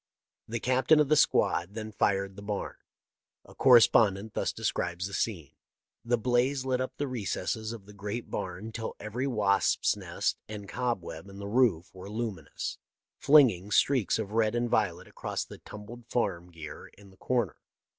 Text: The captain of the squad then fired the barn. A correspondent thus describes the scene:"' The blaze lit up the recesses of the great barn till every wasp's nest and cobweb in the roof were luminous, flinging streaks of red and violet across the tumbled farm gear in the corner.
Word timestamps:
The 0.47 0.59
captain 0.59 0.99
of 0.99 1.09
the 1.09 1.15
squad 1.15 1.75
then 1.75 1.91
fired 1.91 2.35
the 2.35 2.41
barn. 2.41 2.77
A 3.45 3.53
correspondent 3.53 4.33
thus 4.33 4.51
describes 4.51 5.05
the 5.05 5.13
scene:"' 5.13 5.51
The 6.03 6.17
blaze 6.17 6.65
lit 6.65 6.81
up 6.81 6.97
the 6.97 7.07
recesses 7.07 7.71
of 7.71 7.85
the 7.85 7.93
great 7.93 8.31
barn 8.31 8.71
till 8.71 8.95
every 8.99 9.27
wasp's 9.27 9.95
nest 9.95 10.39
and 10.47 10.67
cobweb 10.67 11.29
in 11.29 11.37
the 11.37 11.47
roof 11.47 11.91
were 11.93 12.09
luminous, 12.09 12.79
flinging 13.19 13.69
streaks 13.69 14.17
of 14.17 14.31
red 14.31 14.55
and 14.55 14.67
violet 14.71 15.07
across 15.07 15.45
the 15.45 15.59
tumbled 15.59 16.07
farm 16.09 16.49
gear 16.51 16.87
in 16.97 17.11
the 17.11 17.17
corner. 17.17 17.57